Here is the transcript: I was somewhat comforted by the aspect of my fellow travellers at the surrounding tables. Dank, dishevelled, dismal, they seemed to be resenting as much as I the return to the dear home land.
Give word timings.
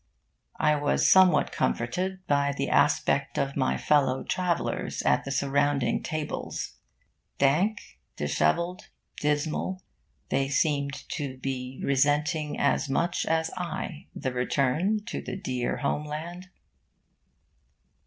I 0.59 0.77
was 0.77 1.07
somewhat 1.11 1.51
comforted 1.51 2.25
by 2.25 2.55
the 2.57 2.69
aspect 2.71 3.37
of 3.37 3.55
my 3.55 3.77
fellow 3.77 4.23
travellers 4.23 5.03
at 5.03 5.25
the 5.25 5.31
surrounding 5.31 6.01
tables. 6.01 6.77
Dank, 7.37 7.99
dishevelled, 8.15 8.89
dismal, 9.17 9.83
they 10.29 10.49
seemed 10.49 11.07
to 11.09 11.37
be 11.37 11.79
resenting 11.83 12.57
as 12.59 12.89
much 12.89 13.27
as 13.27 13.51
I 13.55 14.07
the 14.15 14.33
return 14.33 15.05
to 15.05 15.21
the 15.21 15.35
dear 15.35 15.77
home 15.77 16.07
land. 16.07 16.49